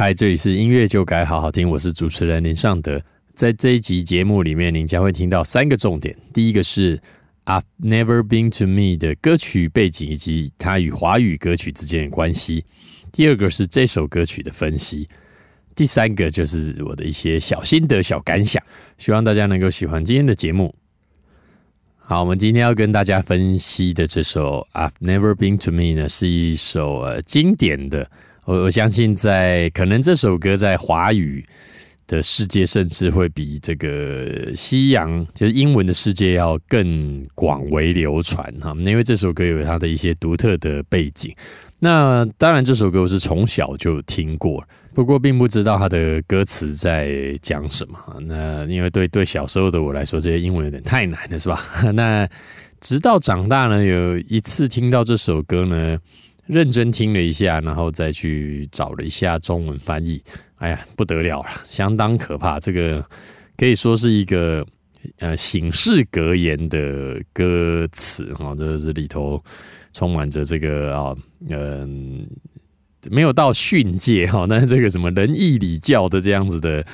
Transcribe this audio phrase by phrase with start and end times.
[0.00, 2.98] 嗨，这里是音乐就该好好听，我是主持人林尚德。
[3.34, 6.16] 在这一集节目里面，您将会听到三个重点。
[6.32, 6.96] 第一个是
[7.44, 12.64] 《I've Never Been to Me》的歌曲背景以及它与华语歌曲之间的关系；
[13.12, 15.06] 第二个是这首歌曲的分析；
[15.76, 18.62] 第三个就是我的一些小心得、小感想。
[18.96, 20.74] 希望大家能够喜欢今天的节目。
[21.98, 28.10] 好，我们今天要跟大家分析的这首《I've Never Been to Me》呢，是一首呃经典的。
[28.50, 31.44] 我我相信，在可能这首歌在华语。
[32.08, 38.74] 的世界甚至会比这个西洋，就是英文的世界要更广为流传哈。
[38.78, 41.32] 因为这首歌有它的一些独特的背景。
[41.78, 44.60] 那当然，这首歌我是从小就听过，
[44.92, 47.96] 不过并不知道它的歌词在讲什么。
[48.22, 51.62] 那因为对对小时候的我来说，这些英文有点太难了，是吧？
[51.94, 52.28] 那
[52.80, 55.96] 直到长大呢，有一次听到这首歌呢。
[56.50, 60.20] 认真听了一下，然后再去找了一下中文翻译。
[60.56, 62.58] 哎呀，不得了了，相当可怕。
[62.58, 63.04] 这个
[63.56, 64.66] 可以说是一个
[65.18, 69.42] 呃醒世格言的歌词哈，这是里头
[69.92, 71.16] 充满着这个啊，
[71.48, 72.26] 嗯，
[73.10, 76.84] 没有到训诫哈， 但是这个什么仁义礼教的这样子的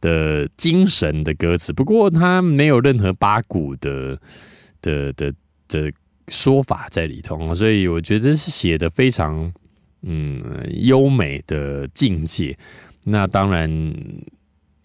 [0.00, 1.72] 的精神的歌词。
[1.72, 4.18] 不过它没有任何八股的
[4.80, 5.34] 的的
[5.68, 5.92] 的。
[6.30, 9.52] 说法在里头，所以我觉得是写的非常
[10.02, 10.40] 嗯
[10.84, 12.56] 优美的境界。
[13.04, 13.68] 那当然，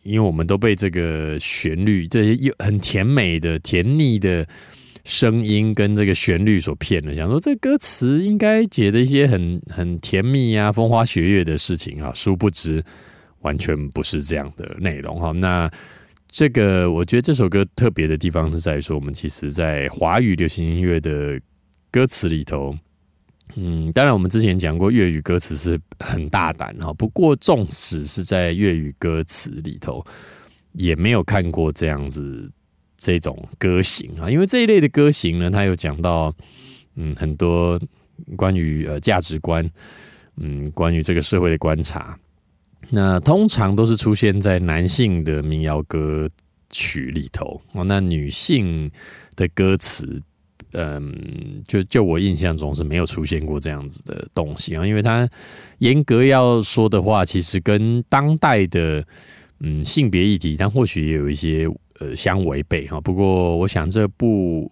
[0.03, 4.45] 因为我们都被这个旋律这些又很甜美的甜腻的
[5.03, 12.83] 声音跟这个旋律所骗了，想说这歌词应该写的一些很很甜蜜啊、风花雪月的事情啊，殊不知
[13.41, 15.31] 完全不是这样的内容哈。
[15.31, 15.69] 那
[16.28, 21.40] 这个我觉得这首歌特别的地方是在于说，我们其实，在华语流行音乐的
[21.90, 22.78] 歌词里头，
[23.56, 30.06] 嗯，当然我们之前讲过粤语歌词是很大胆哈，不过纵使是在粤语歌词里头，
[30.74, 32.52] 也没有看过这样子
[32.97, 36.36] 这种歌型啊，因为这一类的歌型呢，它有讲到
[36.96, 37.80] 嗯很多
[38.36, 39.66] 关于呃价值观，
[40.36, 42.19] 嗯，关于这个社会的观察。
[42.90, 46.29] 那通常都是出现在男性的民谣歌
[46.69, 48.90] 曲里头哦，那女性
[49.35, 50.22] 的歌词，
[50.73, 55.28] 嗯，就就我印象中是没有出现过这样子的东西啊，因为它
[55.79, 59.06] 严格要说的话，其实跟当代的
[59.59, 61.68] 嗯性别议题，但或许也有一些
[62.00, 63.00] 呃相违背哈。
[63.01, 64.72] 不过我想这不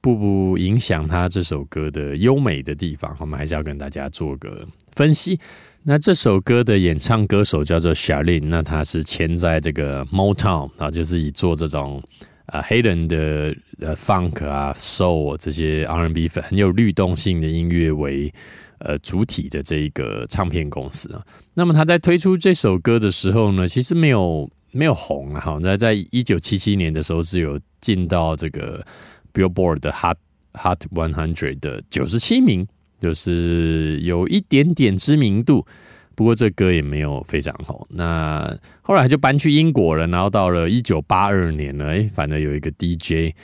[0.00, 5.38] 不不影响他这首歌的优美的地方，我们还是要跟大家做个分析。
[5.82, 12.02] 那这首歌的演唱歌手叫做 Shalin，那他是签在这个 Motown 啊，就是以做这种
[12.46, 18.32] 啊黑人的呃 Funk 啊 Soul 这些 R&B 很有律动性的音乐为
[18.80, 21.24] 呃主体的这一个唱片公司啊。
[21.54, 28.84] 那么他在推出这首歌的时候呢，其实没有没有红啊，在在一九七七年的时候是有进到这个
[29.32, 30.18] Billboard 的 Hot
[30.52, 32.68] Hot One Hundred 的九十七名。
[33.00, 35.66] 就是有一点点知名度，
[36.14, 37.86] 不过这歌也没有非常好。
[37.90, 43.34] 那后来就搬去英国了，然后到了一九八二年呢，哎，反正有一个 DJ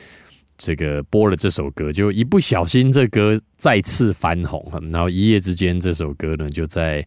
[0.58, 7.06] 这个播了这首歌，就一不小心这歌再次翻红，然后一夜之间这首歌呢就在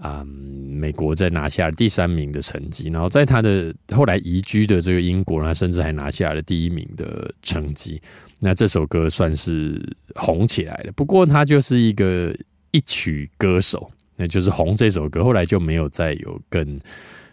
[0.00, 8.00] 啊美国在拿下了第三名的成绩，然后在他的后来移居的这个英国，他甚至还拿下了第一名的成绩。
[8.40, 9.82] 那这首歌算是
[10.14, 12.32] 红起来了，不过他就是一个
[12.70, 16.78] 一曲歌手，那就是红这首歌，后来就没有再有更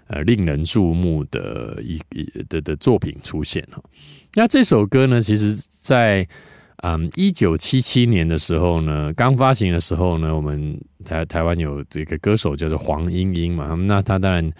[0.07, 1.99] 呃令人注目的一
[2.49, 3.83] 的的作品出现了。
[4.33, 6.27] 那这首歌呢，其实在
[6.83, 14.51] 嗯一九七七年的时候呢，刚发行的时候呢，我们台台湾有这个歌手叫做黄莺莺嘛，那他当然。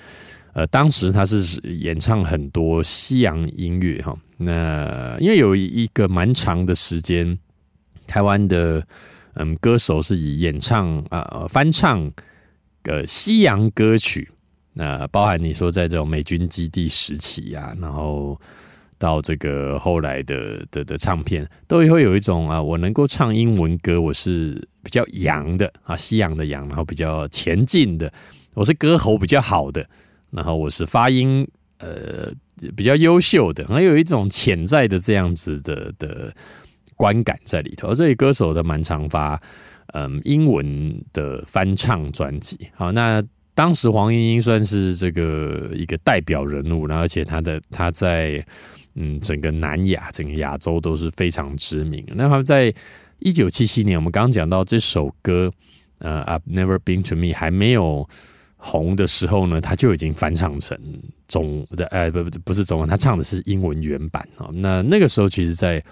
[0.58, 7.38] 呃，当时他是演唱很多西洋音乐哈，那因为有一个蛮长的时间，
[8.08, 8.82] 台湾的
[9.34, 12.10] 嗯歌手是以演唱啊翻唱
[12.84, 14.32] 呃西洋歌曲，
[14.72, 18.40] 那包含你说在这种美军基地时期啊，然后
[19.06, 28.12] 到这个后来的的的唱片，都会有一种啊，我能够唱英文歌，我是比较洋的啊，西洋的洋，然后比较前进的。
[28.56, 29.88] 我是歌喉比较好的，
[30.32, 31.48] 然后我是发音
[31.78, 32.34] 呃
[32.76, 36.34] 比较优秀的，还有一种潜在的这样子的的
[36.96, 37.94] 观感在里头。
[37.94, 39.40] 所以歌手都蛮常发
[39.94, 42.58] 嗯英文的翻唱专辑。
[42.74, 43.24] 好，那
[43.54, 48.44] 当时黄莺莺算是这个一个代表人物，然后而且他的他在
[48.96, 52.04] 嗯整个南亚、整个亚洲都是非常知名。
[52.08, 52.74] 那他们在
[53.20, 55.52] 一九七七年，我们刚刚讲到这首歌，
[56.00, 58.08] 呃，I've Never Been to Me 还没有
[58.58, 60.78] 红的时候呢，他就已经翻唱成
[61.28, 64.50] 中，呃，不不不是中文，他唱的是英文原版啊。
[64.52, 65.84] 那那个时候，其实，在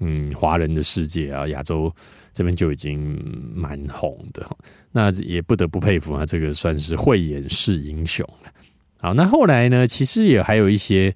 [0.00, 1.92] 嗯华人的世界啊，亚洲
[2.32, 3.20] 这边就已经
[3.54, 4.46] 蛮红的。
[4.92, 8.50] 那也不得不佩服啊，这个算是慧眼识英雄了。
[9.00, 11.14] 好，那后来呢，其实也还有一些。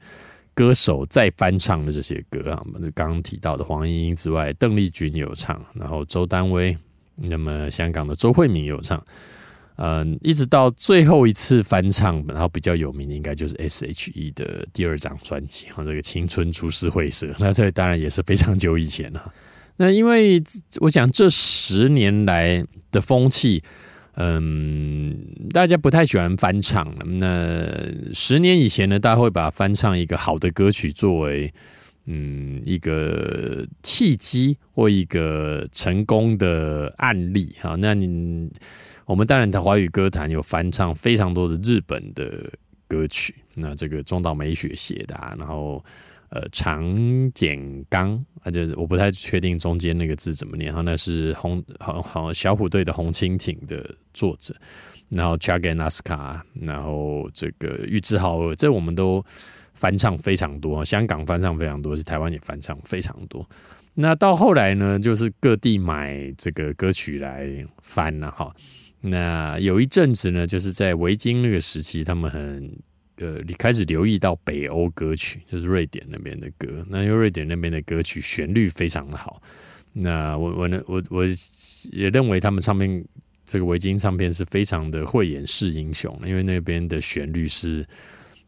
[0.54, 6.76] 歌手再翻唱的这些歌啊，我们刚刚提到的黄莺莺之外，邓丽君有唱，然后周丹薇，
[7.16, 9.02] 那么香港的周慧敏有唱，
[9.76, 19.32] 嗯，一直到最后一次翻唱，然后比较有名的应该就是 S.H.E 的第二张专辑啊，这个青春株式会社，那这当然也是非常久以前了。
[19.76, 20.43] 那因为
[20.81, 23.62] 我想这十年来的风气。
[24.14, 25.17] 嗯，
[25.50, 26.94] 大家不太喜欢翻唱。
[27.19, 27.67] 那
[28.12, 31.53] 十年以前呢，大家会把翻唱一个好的歌曲作为
[32.06, 37.75] 嗯一个契机或一个成功的案例哈。
[37.79, 38.50] 那你
[39.06, 42.50] 我们当然的华语歌坛有翻唱非常多的日本的
[42.87, 45.82] 歌曲，那这个中岛美雪写的，然后。
[46.34, 46.82] 呃，长
[47.34, 54.56] 简刚，啊，就是我不太确定中间那个字怎么念，哈，那是红好好小虎队的红蜻蜓的作者，
[55.11, 59.23] 然后 Chaganaska，然后这个玉置浩二，这我们都
[59.75, 63.46] 翻唱非常多，香港翻唱非常多，是台湾也翻唱非常多。
[63.93, 67.46] 那到后来呢，就是各地买这个歌曲来
[67.82, 68.50] 翻了哈。
[69.02, 72.75] 那有一阵子呢，就是在维京那个时期，他们很。
[73.17, 76.85] 呃，你开始留意到北欧歌曲，就是瑞典那边的歌。
[76.88, 79.43] 那因为瑞典那边的歌曲旋律非常的好，
[79.93, 81.25] 那我我呢，我我
[81.93, 83.05] 也认为他们唱片
[83.44, 87.87] 这个维京唱片是非常的慧眼识英雄，因为那边的旋律是。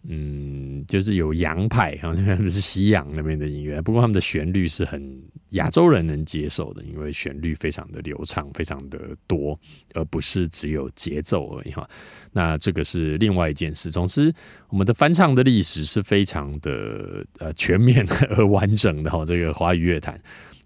[0.06, 5.18] 嗯，就是有洋派哈， 他们是西洋那边的音乐，不过他们的旋律是很
[5.50, 9.58] 亚洲人能接受的，因为旋律非常的流畅，非常的多，
[9.94, 11.88] 而不是只有节奏而已哈。
[12.32, 13.90] 那这个是另外一件事。
[13.90, 14.30] 总之，
[14.68, 18.06] 我们的翻唱的历史是非常的呃全面
[18.36, 19.24] 而完整的哈。
[19.24, 20.20] 这个华语乐坛，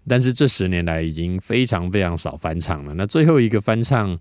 [0.05, 2.93] 但是这十年来已经非常非常少翻唱了。
[2.93, 4.19] 那最后一个翻唱。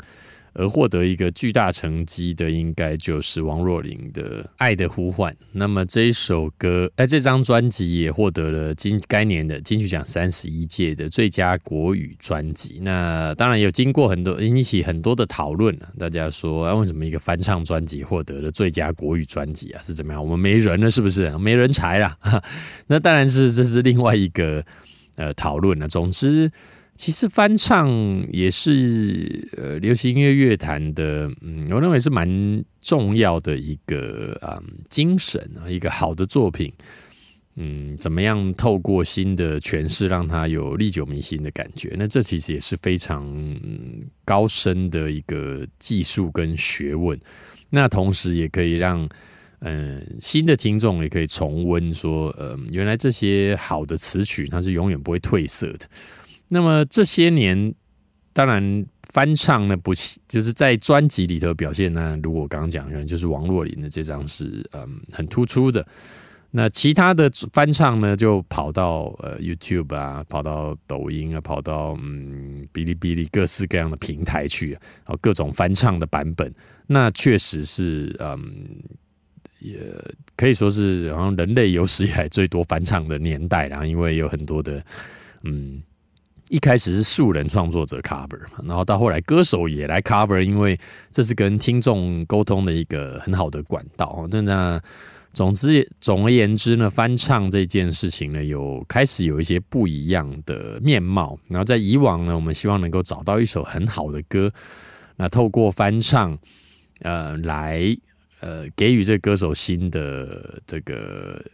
[0.53, 5.33] 而获得一个巨大成绩的，应该就是王若琳的《爱的呼唤》。
[5.53, 12.79] 那么这一首歌，哎，这张专辑也获得了今该年的金曲奖三十一届的最佳国语专辑。
[12.83, 15.77] 那当然有经过很多引起很多的讨论。
[15.99, 19.83] 大家说，啊，为什么一个翻唱专辑获得了最佳国语专辑啊？
[19.83, 20.23] 是怎么样？
[20.23, 21.31] 我们没人了，是不是？
[21.39, 22.17] 没人才了？
[22.89, 24.65] 那当然是这是另外一个
[25.17, 25.87] 呃讨论了。
[25.87, 26.51] 总之。
[26.99, 27.89] 其实翻唱
[28.33, 32.29] 也是呃流行音乐乐坛的，嗯，我认为是蛮
[32.81, 34.61] 重要的一个啊
[34.91, 36.73] 精神啊，一个好的作品，
[37.55, 41.95] 嗯，怎么样透过新的诠释让它有历久弥新的感觉？
[41.97, 43.25] 那这其实也是非常
[44.25, 47.17] 高深的一个技术跟学问。
[47.71, 49.09] 那同时也可以让
[49.61, 55.87] 嗯新的听众也可以重温说，嗯，原来这些好的词曲它是永远不会褪色的。
[56.49, 57.75] 那么这些年，
[58.33, 59.93] 当然翻唱呢不
[60.27, 62.19] 就是在专辑里头表现呢？
[62.23, 65.87] 如果刚刚讲可能就是王若琳的这张是嗯很突出的。
[66.51, 76.51] 那其他的翻唱呢，就跑到呃 YouTube 啊，跑到抖音啊，跑到嗯哔哩哔哩各式各样的平台去，然后各种翻唱的版本，
[76.87, 78.41] 那确实是嗯
[79.61, 79.79] 也
[80.37, 84.83] 可以说是好像人类有史以来最多翻唱的年代，然后因为有很多的
[85.43, 85.83] 嗯。
[86.49, 90.79] 一开始是素人创作者 cover，然后到后来歌手也来 cover，因为
[91.13, 94.27] 这是跟听众沟通的一个很好的管道。
[94.31, 94.81] 那
[95.35, 101.39] 总之，总而言之呢，翻唱这件事情呢，有开始有一些不一样的面貌。
[101.49, 104.51] 然后在以往呢，我们希望能够找到一首很好的歌，
[105.17, 106.37] 那透过翻唱，
[107.01, 107.95] 呃，来
[108.41, 111.45] 呃给予这歌手新的这个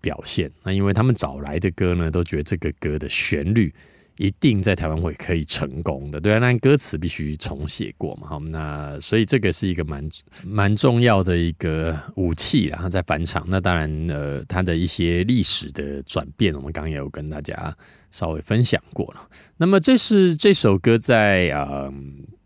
[0.00, 0.50] 表现。
[0.62, 3.74] 那因为他们找来的歌呢，都觉得这个歌的旋律。
[4.18, 10.08] 一定在台湾会可以成功的，对啊，那歌词必须重写过嘛，好，那所以这个是一个蛮
[10.44, 17.76] 蛮重要的一个武器，然后在返场，那当然呃，它的一些历史的转变，我们刚刚也有跟大家
[18.12, 19.28] 稍微分享过了。
[19.56, 21.92] 那么这是这首歌在啊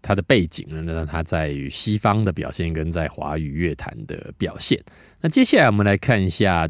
[0.00, 4.82] 它的背景呢，那它在于西方的表现跟在华语乐坛的表现。
[5.20, 6.66] 那接下来我们来看一下。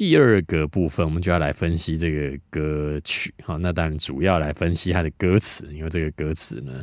[0.00, 3.58] 第二个部分，我们就要来分析这个歌曲哈。
[3.58, 6.82] 那当然主要来分析它的歌词，因为这个歌词呢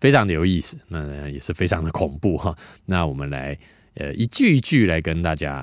[0.00, 2.56] 非常的有意思，那也是非常的恐怖哈。
[2.86, 3.54] 那我们来
[3.96, 5.62] 呃一句一句来跟大家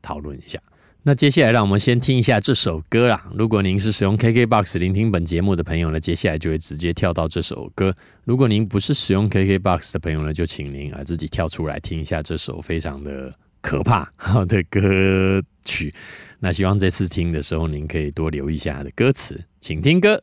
[0.00, 0.58] 讨论一下。
[1.02, 3.30] 那接下来让我们先听一下这首歌啦。
[3.34, 7.94] 如果您是使用 KKBOX 聆听本节目的朋友呢，接下来就会直接跳到这首歌。
[8.24, 13.34] 如果您不是使用 KKBOX 的朋友呢，就请您啊自己跳出来听一下这首非常的。
[13.62, 14.12] 可怕
[14.46, 15.94] 的歌曲，
[16.40, 20.22] 那希望这次听的时候，您可以多留意一下它的歌词，请听歌。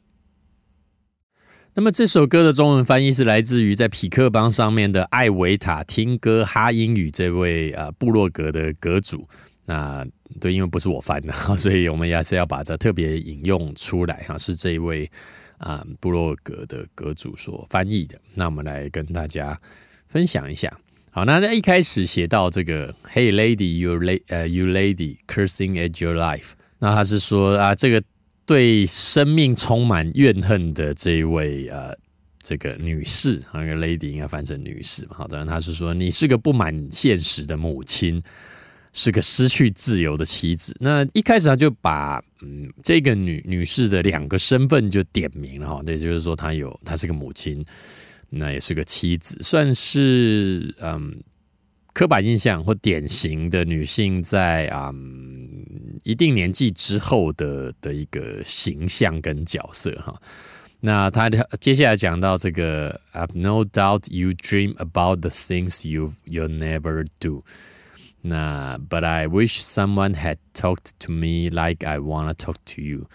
[1.74, 9.26] 那么这首歌的中文翻译是来自于在匹克邦上面的艾维塔听歌哈英语这位啊部落格的阁主。
[9.66, 10.06] 那
[10.42, 15.10] 对，因为不是我翻的， 所以我们也是要把这特别引用出来哈，是这位
[15.60, 18.20] 啊部落格的阁主所翻译的。
[18.34, 19.58] 那我们来跟大家
[20.08, 20.76] 分享一下。
[21.12, 28.02] 好，那在一开始写到这个 “Hey lady, you la 呃 you lady cursing at your life”，那他是说啊，这个
[28.46, 31.98] 对生命充满怨恨的这一位呃
[32.40, 35.16] 这个女士，那个 lady 应该翻成女士嘛？
[35.16, 38.22] 好的，他是说你是个不满现实的母亲，
[38.94, 40.78] 是个失去自由的妻子。
[40.80, 47.66] 那一开始他就把嗯这个女女士的两个身份就点名了哈，对，就是说她有她是个母亲。
[48.32, 51.24] 那也是个妻子，算是嗯
[51.94, 54.94] 刻板印象或典型的女性在啊
[56.04, 60.14] 一定年纪之后的的一个形象跟角色哈。
[60.80, 61.28] 那他
[61.60, 67.44] 接下来讲到这个，I've no doubt you dream about the things you you'll never do。
[68.22, 73.10] 那 But I wish someone had talked to me like I wanna talk to you。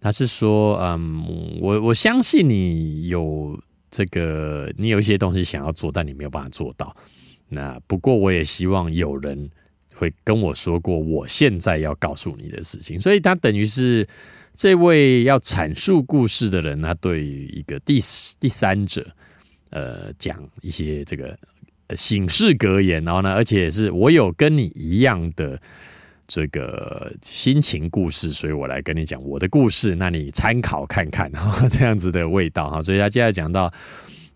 [0.00, 3.58] 他是说，嗯，我我相信你有。
[3.96, 6.94] 这个你有一些东西想要做，但你没有办法做到。
[7.48, 9.50] 那不过我也希望有人
[9.94, 12.98] 会跟我说过，我现在要告诉你的事情。
[12.98, 14.06] 所以他等于是
[14.52, 17.98] 这位要阐述故事的人，他对于一个第
[18.38, 19.06] 第三者，
[19.70, 21.34] 呃，讲一些这个
[21.96, 23.02] 醒世格言。
[23.02, 25.58] 然后呢，而且是我有跟你一样的。
[26.28, 31.30] 这个心情故事，所以我来跟你讲我的故事，那你参考看看，
[31.70, 32.82] 这样子的味道哈。
[32.82, 33.72] 所以他接下来讲到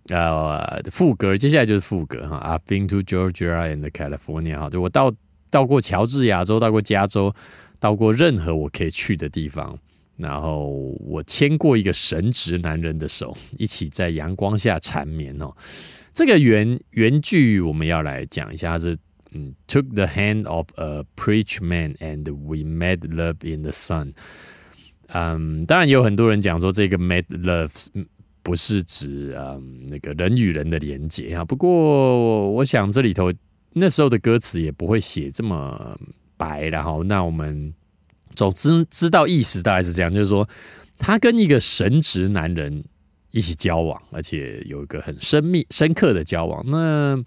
[0.09, 2.41] 呃副歌，接下来就是副歌哈。
[2.45, 5.13] I've been to Georgia and California 哈，就我到
[5.51, 7.35] 到过乔治亚州，到过加州，
[7.81, 9.77] 到过任何我可以去的地方。
[10.17, 10.69] 然后
[11.01, 15.53] 我牵过一个神职男人的手，一起在阳光下缠绵哦。
[16.13, 18.97] 这个原原句我们要来讲一下是。
[19.33, 24.13] 嗯，took the hand of a preach man and we made love in the sun。
[25.09, 27.73] 嗯，当然有很多人讲说这个 made love
[28.43, 31.45] 不是指嗯那个人与人的连接啊。
[31.45, 33.33] 不过我想这里头
[33.73, 35.99] 那时候的歌词也不会写这么
[36.37, 37.75] 白，然后那我们
[38.35, 40.49] 总之知道意思大概是这样，就是说
[40.99, 42.83] 他跟一个神职男人
[43.31, 46.65] 一起交往，而且有一个很深密深刻的交往。
[46.67, 47.23] 那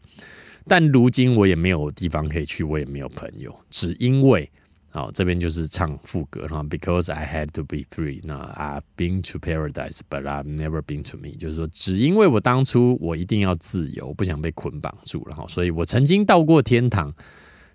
[0.67, 4.49] 但如今我也没有地方可以去，我也没有朋友，只因为，
[4.89, 17.13] 好这边就是唱副歌哈，Because I had to be free，那 I've been to paradise，but I've never been to me，就是说，只因为我当初我一定要自由，不想被捆绑住了哈，所以我曾经到过天堂，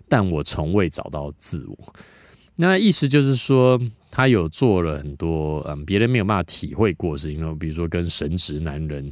[0.07, 1.93] 但我从未找到自我。
[2.55, 3.79] 那意思就是说，
[4.09, 9.11] 他有做了很多嗯别人没有办法体会过的事情，比如说跟神职男人。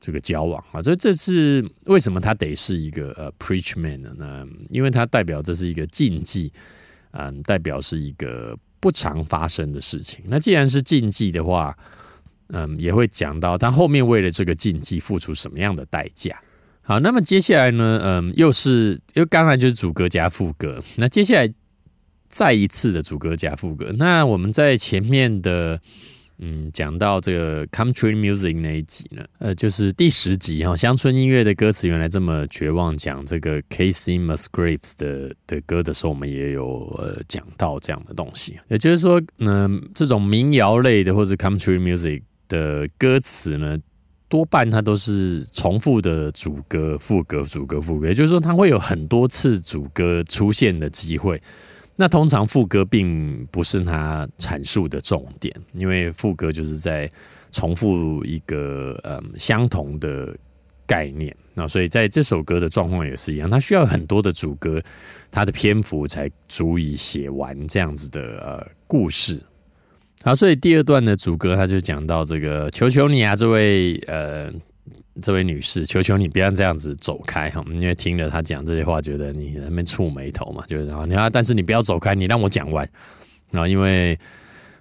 [0.00, 4.46] 这个交往啊，所以这是为什么他得是一个呃 preach man 呢？
[4.70, 6.50] 因为他代表这是一个禁忌，
[7.10, 10.24] 嗯，代表是一个不常发生的事情。
[10.26, 11.76] 那既然是禁忌的话，
[12.48, 16.34] 嗯，也会讲到他后面为了这个禁忌付出什么样的代价。
[16.80, 21.52] 好，那么接下来呢，嗯，又是因为刚才就是主歌加副歌，那接下来
[22.30, 23.94] 再一次的主歌加副歌。
[23.98, 25.78] 那我们在前面的。
[26.42, 32.96] 嗯，讲到这个 country music 那一集呢，呃，就是第十集哈，乡村音乐的歌词原来这么绝望。
[32.96, 38.58] 讲这个 Casey Musgraves 的的歌的时候，我们也有呃讲到这样的东西。
[38.68, 43.78] 也就是说，嗯，这种民谣类的或者 country music 的歌词呢，
[44.28, 51.40] 多半它都是重复的主歌、副歌、主歌、副歌，也就是说，它会有很多次主歌出现的机会。
[52.00, 57.06] 那通常副歌并不是他阐述的重点，因为副歌就是在
[57.50, 60.34] 重复一个嗯相同的
[60.86, 61.36] 概念。
[61.52, 64.82] 那所以在这首歌的状况也是一样，它需要很多的主歌，
[65.30, 69.38] 它的篇幅才足以写完这样子的呃故事。
[70.22, 74.50] 好，所以第二段的主歌他就讲到这个，求求你啊，这位呃。
[75.20, 77.62] 这位女士，求求你不要这样子走开哈！
[77.74, 82.88] 因为听了他讲这些话，觉得你那边触眉头嘛，就是然后你看，但是你不要走开，你让我讲完
[83.50, 83.66] 然后！
[83.66, 84.18] 因为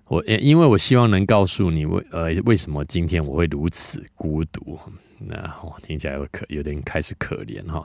[0.07, 4.79] 我因为我希望能告诉你为呃为什么今天我会如此孤独。
[5.17, 7.83] 那我听起来有可有点开始可怜哈。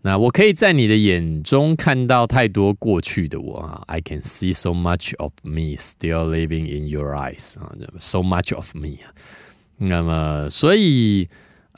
[0.00, 8.74] 那我可以在你的眼中看到太多过去的我啊，I can see so much of me still living in your eyes 啊，so much of
[8.74, 8.98] me。
[9.76, 11.28] 那么所以。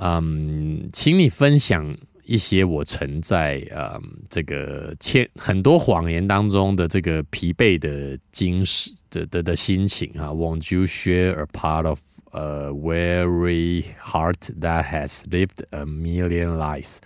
[0.04, 10.30] 嗯，请你分享一些我曾在嗯这个千很多谎言当中的这个疲惫的精神的的的心情啊。
[10.30, 12.00] Won't you share a part of
[12.32, 16.96] a weary heart that has lived a million lives？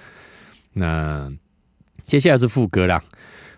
[0.73, 1.31] 那
[2.07, 3.05] 接下来是副歌啦。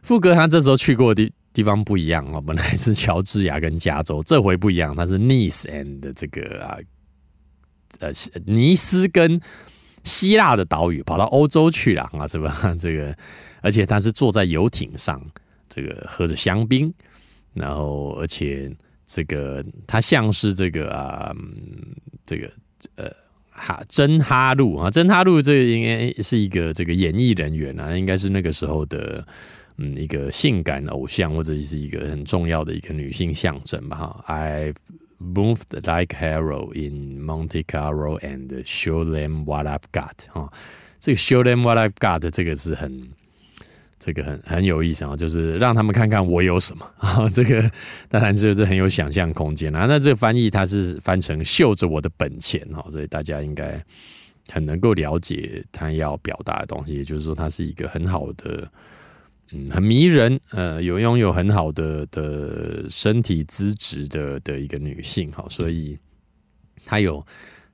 [0.03, 6.77] 副歌他这时候去过的地方不一样哦，本来是乔治亚跟加州，这回不一样，他是 Nice and 这个啊。
[8.01, 8.11] 呃，
[8.47, 9.41] 尼斯跟
[10.05, 12.55] 希腊的岛屿跑到欧洲去了啊，是吧？
[12.79, 13.15] 这个，
[13.61, 15.21] 而且他是坐在游艇上，
[15.69, 16.93] 这个喝着香槟，
[17.55, 18.71] 然后而且
[19.05, 21.35] 这个他像是这个啊，
[22.25, 22.51] 这个
[22.95, 23.11] 呃
[23.51, 29.27] 哈真哈路啊，真哈路这个应该是一个这个演艺人员啊，应该是那个时候的
[29.79, 34.73] 嗯一个性感偶像或者是一个很重要的一个女性象征吧哈，I。
[35.21, 40.49] Moved like hero in Monte Carlo and show them what I've got 啊，
[41.01, 43.09] 这个 show them what I've got 这个是很
[43.99, 47.29] 这个很很有意思啊，就是让他们看看我有什么啊。
[47.31, 47.69] 这个
[48.09, 49.87] 当然就是很有想象空间啊。
[49.87, 53.85] 那这个翻译它是翻成秀着我的本钱哈，所以大家应该
[54.53, 58.71] 很能够了解他要表达的东西，也就是说，它是一个很好的。
[59.51, 65.99] 嗯，很迷人，呃，有拥有很好的的身体资质的的一个女性，哈，所以
[66.85, 67.27] 她有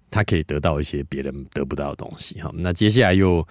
[0.08, 2.48] 她可以得到一些别人得不到的东西，哈。
[2.54, 3.44] 那接下来又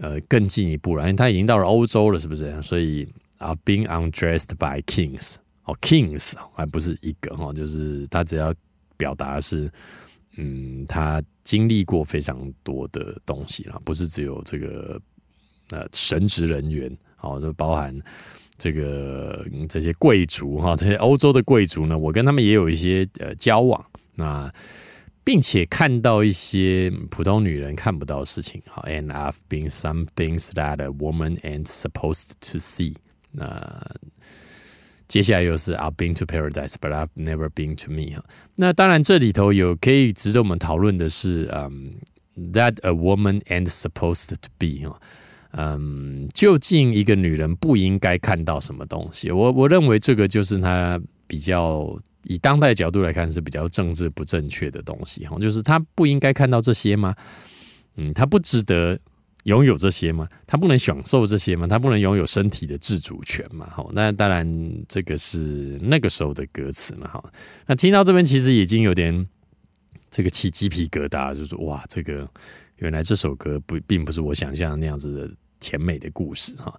[0.00, 2.60] 呃更进一步了，因为她已经到了欧洲了，是不是？
[2.60, 3.06] 所以
[3.38, 8.52] 啊，being undressed by kings，哦，kings 还不是一个哈，就是她只要
[8.96, 9.70] 表达是，
[10.38, 15.00] 嗯，她经历过非常多的东西了，不是只有这个
[15.70, 16.90] 呃神职人员。
[17.24, 17.98] 哦，就包含
[18.58, 23.84] 这个这些贵族哈，这些欧洲的贵族呢，我跟他们也有一些呃交往，
[24.14, 24.52] 那
[25.24, 28.62] 并且看到一些普通女人看不到的事情。
[28.66, 32.94] 好，and I've been some things that a woman ain't supposed to see。
[33.32, 33.82] 那
[35.08, 38.14] 接下来又是 I've been to paradise, but I've never been to me。
[38.16, 38.24] 哈，
[38.56, 41.94] 那当然这里头有可以值得我们讨论的是，嗯
[42.52, 45.00] ，that a woman ain't supposed to be 哈。
[45.56, 49.30] 嗯，究竟一个女人不应该看到什么东西？
[49.30, 57.14] 我我认为这个就是她比较以当代角度来看是比较政治不正确的东西哈，就是她不应该看到这些吗？
[57.94, 58.98] 嗯，她不值得
[59.44, 60.28] 拥有这些吗？
[60.44, 61.68] 她不能享受这些吗？
[61.68, 63.64] 她不能拥有身体的自主权吗？
[63.66, 64.44] 哈，那当然
[64.88, 67.22] 这个是那个时候的歌词嘛哈。
[67.64, 69.24] 那听到这边其实已经有点
[70.10, 72.28] 这个起鸡皮疙瘩，就是哇，这个
[72.78, 75.30] 原来这首歌不并不是我想象那样子的。
[75.64, 76.78] 甜美的故事哈，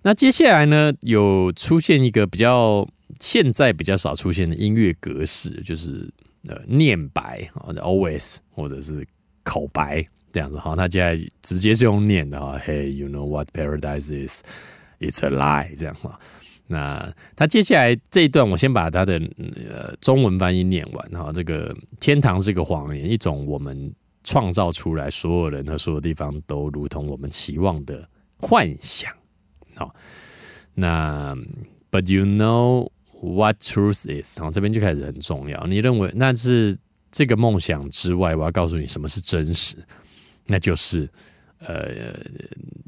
[0.00, 2.88] 那接下来呢，有出现一个比较
[3.20, 6.10] 现在比较少出现的音乐格式，就是
[6.48, 9.06] 呃念白啊，always 或者是
[9.44, 10.74] 口白这样子哈。
[10.74, 16.18] 他接下来直接是用念的哈，Hey，you know what paradise is？It's a lie 这样哈。
[16.66, 19.20] 那他接下来这一段，我先把他的
[19.68, 21.30] 呃中文翻译念完哈。
[21.34, 23.92] 这个天堂是个谎言，一种我们
[24.24, 28.08] 创造出来，所有人和所有地方都如同我们期望的。
[28.42, 29.10] 幻想，
[29.76, 29.94] 好，
[30.74, 31.34] 那
[31.90, 32.90] But you know
[33.22, 34.36] what truth is？
[34.36, 35.64] 然后这边就开始很重要。
[35.66, 36.76] 你认为那是
[37.10, 39.76] 这个梦想之外，我要告诉你什么是真实？
[40.46, 41.08] 那就是
[41.58, 42.14] 呃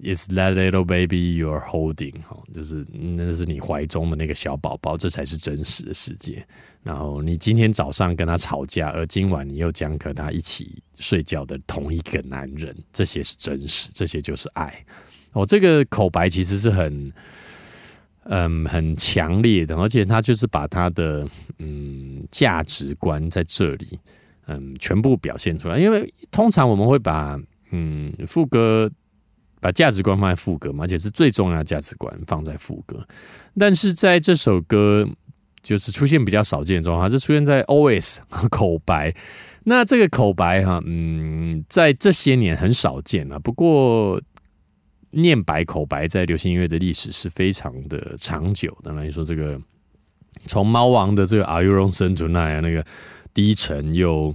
[0.03, 2.21] ，Is that little baby you're holding？
[2.23, 6.45] 哈，就是那是你怀中的那个小宝宝，这才是真实的世界。
[6.83, 14.85] 然后你今天早上跟他吵架，而今晚你又将和他一起睡觉的同一个男人，这些是真实，这些就是爱。
[15.35, 17.11] 哦，这个口白其实是很，
[18.25, 23.99] 嗯，很强烈的，而且他就是把他的嗯价值观在这里，
[24.47, 25.79] 嗯，全部表现出来。
[25.79, 27.39] 因为通常我们会把
[27.71, 28.91] 嗯副歌
[29.61, 33.07] 把价值观放在副歌嘛，而且是最重要的价值观放在副歌。
[33.59, 35.09] 但是在这首歌
[35.63, 38.19] 就是出现比较少见的状况，是出现在 OS
[38.51, 39.15] 口白。
[39.67, 43.41] 那这个口白哈，嗯，在这些年很少见了。
[43.41, 44.21] 不过
[45.15, 48.93] 念白口白在流行音乐的历史是非常的长久的。
[48.93, 49.61] 那你说这个
[50.47, 52.85] 从猫王的这个 Are You Wrong Tonight，那个
[53.33, 54.35] 低沉又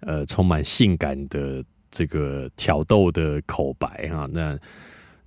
[0.00, 4.58] 呃充满性感的这个挑逗的口白哈，那。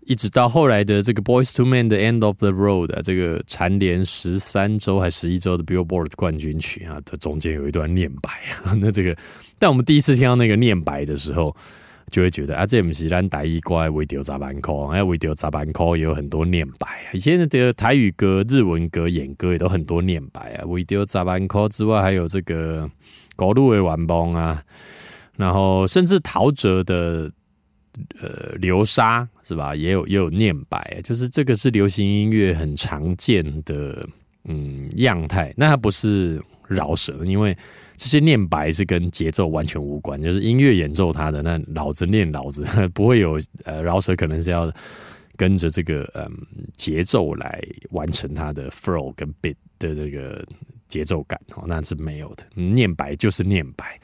[0.06, 8.30] 一直到后来的这个 Boys to Men 的 End of the Road 啊，这个蝉联十三周还十一周的 Billboard 冠军曲啊，它中间有一段念白
[8.66, 8.76] 啊。
[8.82, 9.16] 那这个，
[9.58, 11.56] 但我们第一次听到那个念白的时候，
[12.14, 17.10] 就会觉得啊，这不是咱台语歌为丢杂板口，还有为丢杂板口也有很多念白啊。
[17.14, 20.66] 以前的台语歌、日文歌、演歌也都很多念白啊。
[20.68, 22.88] 为丢杂板口之外，还有这个
[23.36, 24.62] 高路的晚风啊，
[25.36, 27.32] 然后甚至陶喆的。
[28.20, 29.76] 呃，流沙是吧？
[29.76, 34.04] 也有也有念白，就是这个是流行音乐很常见的
[34.46, 35.54] 嗯样态。
[35.56, 37.56] 那它不是饶舌，因为
[37.98, 44.72] 这些念白是跟节奏完全无关，就是音乐演奏它的，那老子念老子， 不会有呃饶舌，可能是要
[45.36, 46.30] 跟着这个嗯
[46.78, 50.46] 节奏来完成它的 flow 跟 beat 的这个
[50.88, 52.46] 节奏感哦，那是没有的。
[52.56, 54.00] 念白就是念白，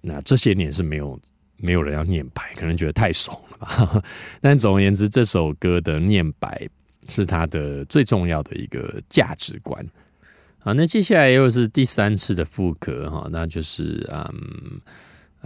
[0.00, 1.18] 那这些年是没有。
[1.58, 4.04] 没有人要念白，可能觉得太怂了吧。
[4.42, 6.68] 但总而言之，这首歌的念白
[7.08, 9.82] 是它的最重要的一个价值观。
[10.66, 14.80] 好，那接下来又是第三次的复刻哈，那就是嗯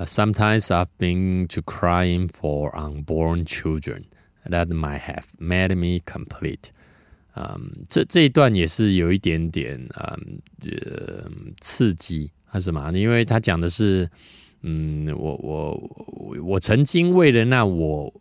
[0.06, 4.00] ，Sometimes I've been to crying for unborn children
[4.48, 6.70] that might have made me complete。
[7.34, 11.30] 嗯，这这一段也是有一点点嗯呃
[11.60, 12.90] 刺激还是什么？
[12.92, 14.08] 因为他讲的是。
[14.62, 15.90] 嗯，我我
[16.44, 18.12] 我曾经为了那我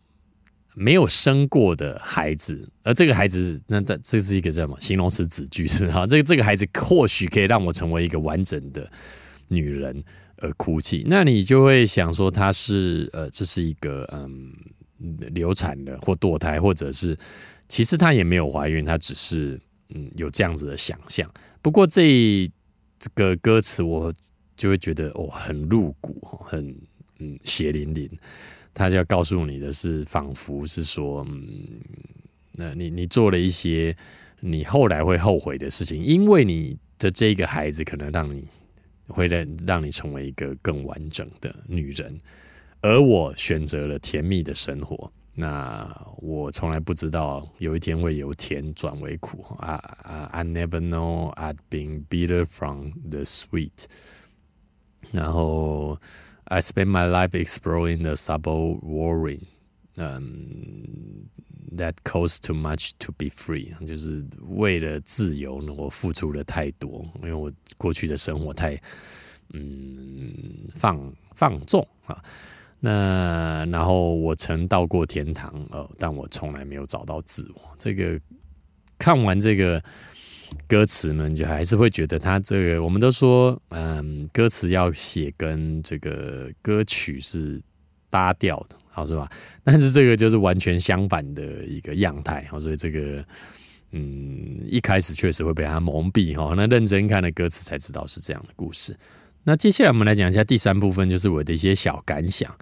[0.79, 5.91] 没有生过的孩子，而这个孩子，那这这是一个什么形容词子句是不是？
[5.91, 8.89] 哈，这个这个孩子或许可以让我成为一个完整的
[9.49, 10.03] 女人
[10.37, 11.03] 而哭泣。
[11.05, 14.53] 那你就会想说，他是呃，这是一个嗯
[15.33, 17.17] 流产的或堕胎，或者是
[17.67, 21.29] 其实她也没有怀孕，她只是嗯有这样子的想象。
[21.61, 22.49] 不过这
[22.97, 24.13] 这个歌词我。
[24.59, 26.75] 就会觉得哦，很露骨，很
[27.19, 28.11] 嗯血淋淋。
[28.79, 31.81] 他就要告诉你的是，仿佛是说，嗯，
[32.53, 33.93] 那你你做了一些
[34.39, 38.47] 你后来会后悔的事情，因为你的这个孩子可能让你
[39.09, 42.17] 会让让你成为一个更完整的女人，
[42.79, 45.11] 而我选择了甜蜜的生活。
[45.35, 45.85] 那
[46.17, 53.87] 我从来不知道有一天会由甜转为苦啊啊！I never know I'd been bitter from the sweet。
[55.11, 55.99] 然后
[56.49, 59.39] ，I spend my life exploring the subtle worry，
[59.95, 61.29] 嗯
[61.77, 68.79] ，that costs too much to be free，就是为了自由呢，我付出了太多，因为我过去的生活太，
[69.53, 72.21] 嗯，放放纵啊。
[72.79, 77.61] 那然后我曾到过天堂，呃，但我从来没有找到自我。
[77.77, 78.19] 这个
[78.97, 79.81] 看完这个。
[80.67, 87.61] 歌词呢，就还是会觉得他这个，我们都说，嗯，歌词要写跟这个歌曲是
[88.09, 89.29] 搭调的，好是吧？
[89.63, 93.23] 但是这个就是完全相反的一个样态，好，所以这个，
[93.91, 96.53] 嗯，一开始确实会被他蒙蔽哈。
[96.55, 98.95] 那认真看了歌词才知道是这样的故事。
[99.43, 102.53] 那接下来我们来讲一下第三部分，就是我的一些小感想。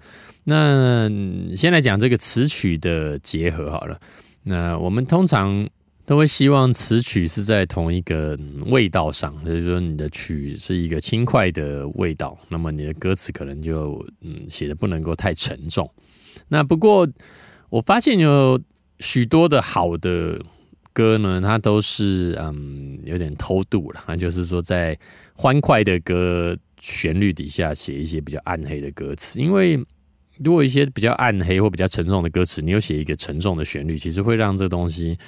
[0.44, 1.08] 那
[1.54, 3.98] 先来讲这个词曲的结合好了。
[4.42, 5.68] 那我们通常。
[6.08, 15.86] 都会希望词曲是在同一个味道上，就是说你的曲是一个轻快的味道，那么你的歌词可能就嗯写的不能够太沉重。
[16.48, 17.06] 那不过
[17.68, 18.58] 我发现有
[19.00, 20.40] 许多的好的
[20.94, 24.98] 歌呢，它都是嗯有点偷渡了，就是说在
[25.34, 29.42] 欢快的歌旋律底下写一些比较暗黑的歌词。
[29.42, 29.78] 因为
[30.44, 35.18] 如果一些比较暗黑或比较沉重的歌词，你又写一个沉重的旋律，其实会让这东西。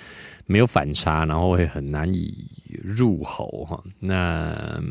[0.47, 2.45] 没有反差，然后会很难以
[2.83, 3.81] 入喉哈。
[4.01, 4.83] 那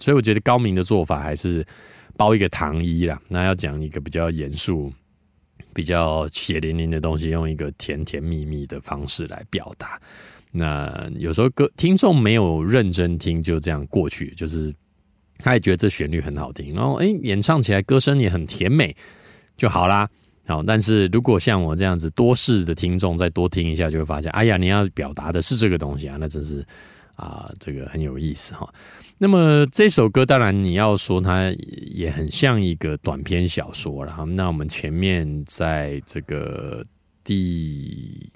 [0.00, 1.64] 所以我觉得高明的做法还是
[2.16, 3.20] 包一个糖衣啦。
[3.28, 4.92] 那要讲一个比较严肃、
[5.72, 10.00] 比较血淋淋的东西，用一个甜甜蜜蜜的方式来表达。
[10.50, 14.74] 那有时候歌听众没有认真听，就这样过去，就是
[15.42, 18.94] 他也觉得这旋律很好听，然后哎，演唱起来歌声也很甜美
[19.56, 20.08] 就好啦。
[20.46, 26.66] 好，但是如果像我这样子多事的听众再多听一下，就会发现，哎呀，你要表达的是这个东西啊，那真是
[27.14, 28.68] 啊，这个很有意思哈。
[29.16, 31.54] 那么这首歌当然你要说它
[31.92, 34.24] 也很像一个短篇小说了哈。
[34.24, 36.84] 那我们前面在这个
[37.22, 38.28] 第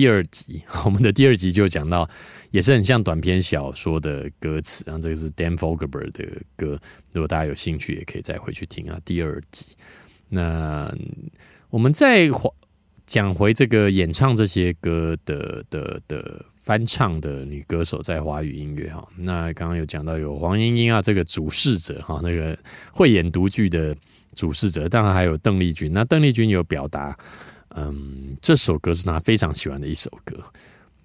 [0.00, 2.08] 第二集， 我们的第二集就讲到，
[2.52, 4.82] 也是很像短篇小说的歌词。
[4.86, 6.24] 然后这个是 Dan Fogelberg 的
[6.56, 6.80] 歌，
[7.12, 8.98] 如果大家有兴趣，也可以再回去听啊。
[9.04, 9.76] 第二集，
[10.30, 10.90] 那
[11.68, 12.30] 我们再
[13.04, 19.06] 讲回这个演唱这些歌的的的翻唱的女歌手在华语音乐哈。
[19.18, 22.58] 那刚刚有讲到有黄莺莺啊，这个主事者哈，那个
[22.90, 23.94] 会演独剧的
[24.34, 25.92] 主事者，当然还有邓丽君。
[25.92, 27.14] 那邓丽君有表达。
[27.76, 30.36] 嗯，这首歌是他非常喜欢的一首歌。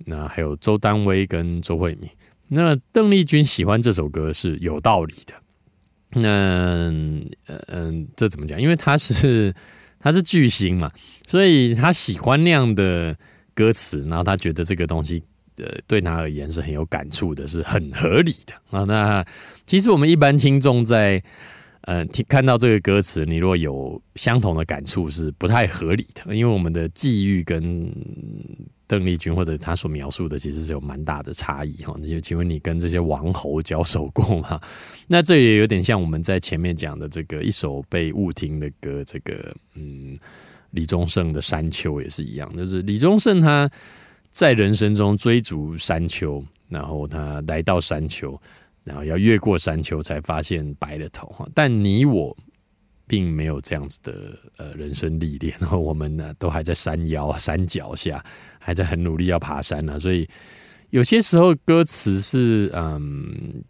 [0.06, 2.10] 那还有周丹薇跟周慧敏，
[2.48, 5.34] 那邓丽君喜欢这首歌是有道理的。
[6.10, 6.92] 那
[7.68, 8.62] 嗯，这怎么讲？
[8.62, 9.54] 因为他是
[10.00, 10.92] 他是巨星嘛，
[11.28, 13.16] 所以他喜欢那样的
[13.54, 15.24] 歌词，然后他觉得这个东西
[15.58, 18.84] 呃对他而言是很有感触的，是很合理的啊。
[18.84, 19.26] 那
[19.66, 21.24] 其实我们一般听众在。
[21.86, 27.92] 呃，听看到这个歌词，你若有相同的感触，是不太合理的，因为我们的际遇跟
[28.88, 31.96] 邓丽君或者他所描述的，其实是有蛮大的差异哈。
[32.02, 34.60] 那就请问你跟这些王侯交手过吗？
[35.06, 40.18] 那这也有点像我们在前面讲的这个一首被误听的歌，这个嗯，
[40.72, 43.70] 李宗盛的《山丘》也是一样，就是李宗盛他
[44.32, 48.36] 在人生中追逐山丘，然后他来到山丘。
[48.86, 52.38] 然后要越过山丘才发现白了头，但你我
[53.08, 58.24] 并没有这样子的呃人生历练，然后我们呢都还在山腰山脚下，
[58.60, 60.30] 还在很努力要爬山呢，所以
[60.92, 63.64] 有些时候歌词是嗯，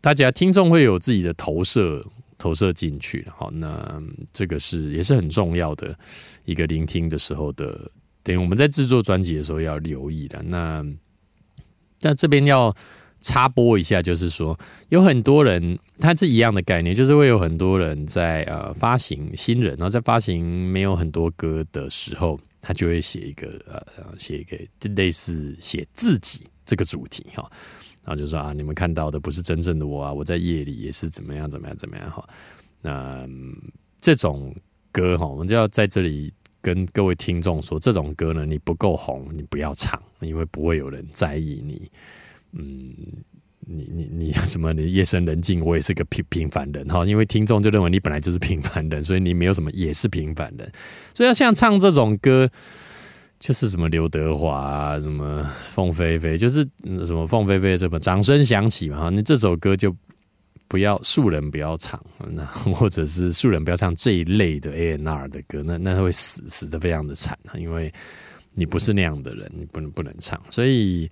[0.00, 2.06] 大家听众会有自己的投射
[2.38, 4.00] 投射进去，好，那
[4.32, 5.98] 这个是也是很重要的
[6.44, 7.90] 一个聆听的时候的，
[8.22, 10.40] 等于我们在制作专辑的时候要留意的。
[10.44, 10.86] 那
[12.00, 12.72] 那这边要。
[13.20, 24.58] 插播一下，就是说有很多人，他是一样的概念，就是会有很多人在呃发行新人，然后在发行没有很多歌的时候，他就会写一个呃写一个
[24.94, 27.50] 类似写自己这个主题哈，
[28.04, 32.26] 然后就说啊，你们看到的不是真正的我啊，我在夜里也是怎么样怎么样怎么样哈。
[32.80, 33.28] 那
[34.00, 34.54] 这种
[34.90, 41.90] 歌哈，我们就要在这里跟各位听众说，这种歌呢，你不够红，你不要唱，因为不会有人在意你。
[42.52, 42.94] 嗯，
[43.60, 44.72] 你你你什么？
[44.72, 47.04] 你夜深人静，我也是个平平凡人哈。
[47.06, 50.70] 因为听众就认为你本来就是平凡人，所以你没有什么也是平凡人。
[51.14, 52.50] 所以要像唱这种歌，
[53.38, 56.66] 就是什么刘德华啊，什么凤飞飞，就是
[57.04, 59.10] 什么凤飞飞什么掌声响起嘛哈。
[59.10, 59.94] 你这首歌就
[60.66, 67.54] 不要素人不要唱，那或者是素人不要唱这一类的 A N R 的歌，那那会死死的非常的惨啊。
[67.56, 67.92] 因为
[68.54, 71.08] 你不是那样的人，你不能不能唱，所以。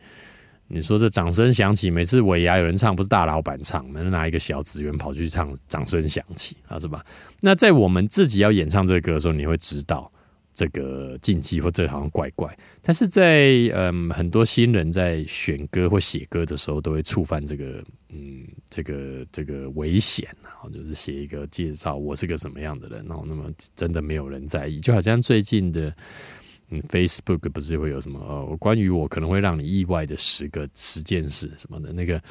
[0.71, 7.03] 你说这掌声响起，每次尾牙有人唱，不是大老板唱，能拿一个小职员跑去唱，掌声响起啊，是吧？
[7.41, 10.13] 那在我们自己要演唱这个歌的时候，你会知道
[10.53, 12.55] 这个禁忌或这好像怪怪。
[12.83, 25.97] 但是在嗯，很多新人在选歌或写歌的时候，都会触犯这个嗯，这个这个危险啊，就是写一个介绍我是个什么样的人，然后那么真的没有人在意，就好像最近的。
[26.89, 32.23] ，Facebook 不是会有什么呃，关于我可能会让你意外的十个十件事什么的，那个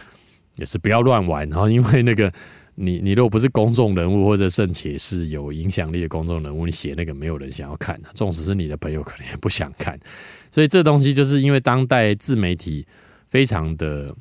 [0.56, 1.50] 也是不要乱玩。
[1.50, 2.32] 然后因为那个
[2.80, 10.00] 你你如果不是公众人物或者甚且是有影响力的公众人物，你写那个没有人想要看的，纵使是你的朋友可能也不想看。
[10.52, 12.86] 所以这东西就是因为当代自媒体
[13.30, 14.15] 非常的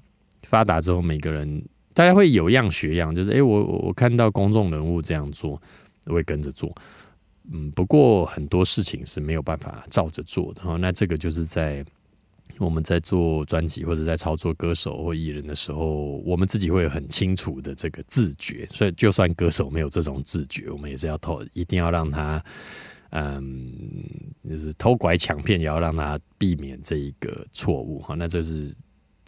[0.44, 5.60] 发达之后，每个人大家会有样学样，就是哎，我我看到公众人物这样做，
[6.06, 6.74] 我会跟着做。
[7.52, 10.76] 嗯，不过很多事情是没有办法照着做的哈。
[10.76, 11.84] 那这个就是在
[12.58, 18.66] 我们在做专辑或者在操作歌手或艺人的时候，我们自己会有很清楚的这个自觉。
[18.66, 22.42] 所以，就算歌手没有这种自觉，我们也是要偷，一定要让他，
[23.10, 23.72] 嗯，
[24.48, 28.14] 就是偷拐抢骗，也要让他避免这一个错误哈。
[28.14, 28.74] 那这是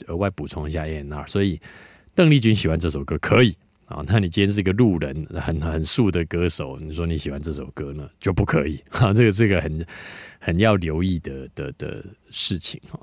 [0.07, 1.27] 额外补充一下 A N R。
[1.27, 1.61] 所以，
[2.15, 3.55] 邓丽君喜欢这首歌可以。
[3.89, 9.13] 啊，那你今天是一个路人，很很素的歌手，你说你喜欢这首歌呢，就不可以哈。
[9.17, 9.87] 这个这个很
[10.39, 13.01] 很要留意的的的事情哈。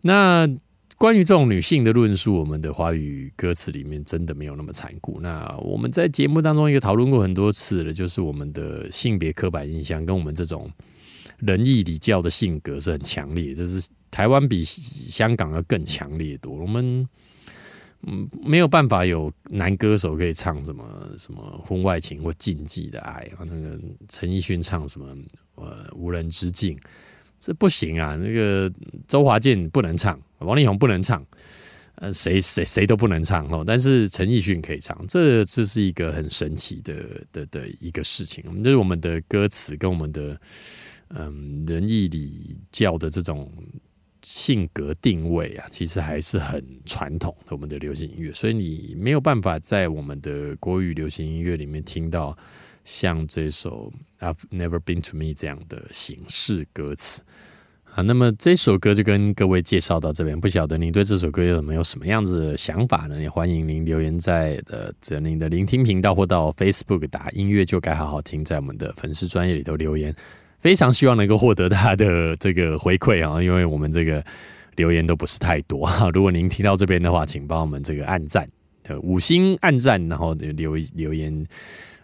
[0.00, 0.48] 那
[0.96, 5.20] 关于这种女性的论述，我们的华语歌词里面真的没有那么残酷。
[5.20, 10.70] 那我们在节目当中也讨论过很多次了，就是我们的性别刻板印象跟我们这种
[11.40, 16.54] 仁义礼教的性格是很强烈，就是台湾比香港要更强烈多。
[16.54, 17.06] 我们。
[18.02, 20.84] 嗯，没有办法有男歌手可以唱什么
[21.18, 23.44] 什么婚外情或禁忌的爱啊。
[23.46, 23.78] 那个
[24.08, 25.16] 陈奕迅唱什么
[25.56, 26.78] 呃无人之境，
[27.38, 28.14] 这不行啊。
[28.14, 28.72] 那个
[29.08, 31.24] 周华健不能唱，王力宏不能唱，
[31.96, 33.64] 呃，谁谁谁都不能唱哦。
[33.66, 36.94] 但是陈奕迅可以唱，这这是一个很神奇的
[37.32, 38.58] 的的一个事情。
[38.60, 40.40] 就是我们的歌词跟我们的
[41.08, 43.50] 嗯仁义礼教的这种
[44.28, 52.36] 性格定位啊，其实还是很传统的我们的流行音乐，所以你没有办法在我们的国语流行音乐里面听到
[52.82, 53.92] 像这首
[54.26, 57.22] 《I've Never Been to Me》这样的形式歌词。
[57.94, 63.22] 啊，那么这首歌就跟各位介绍到这边，不晓得您对这首歌有没有什么样子的想法呢？
[63.22, 70.12] 也欢迎您留言在呃这您的聆听频道或到 Facebook 打音乐就该好好听，在我们的粉丝专业里头留言，
[70.66, 74.20] 非常希望能够获得他的这个回馈啊，因为我们这个
[74.74, 76.10] 留言都不是太多啊。
[76.12, 78.50] 如果您听到这边的话，请帮我们这个按赞，
[78.88, 81.46] 呃五星按赞，然后留留言，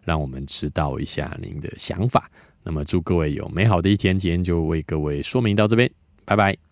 [0.04, 2.30] 让我们知道一下您的想法。
[2.62, 5.90] 那么祝各位有美好的一天，今天就为各位说明到这边，
[6.24, 6.71] 拜拜。